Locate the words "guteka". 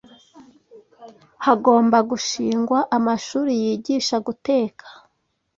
4.27-4.85